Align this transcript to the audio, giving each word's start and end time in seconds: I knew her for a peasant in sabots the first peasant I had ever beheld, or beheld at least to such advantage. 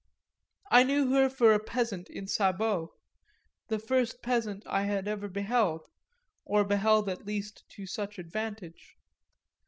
I 0.71 0.81
knew 0.81 1.11
her 1.13 1.29
for 1.29 1.53
a 1.53 1.59
peasant 1.63 2.09
in 2.09 2.25
sabots 2.25 2.91
the 3.67 3.77
first 3.77 4.23
peasant 4.23 4.63
I 4.65 4.85
had 4.85 5.07
ever 5.07 5.27
beheld, 5.27 5.85
or 6.43 6.63
beheld 6.63 7.07
at 7.07 7.27
least 7.27 7.65
to 7.75 7.85
such 7.85 8.17
advantage. 8.17 8.97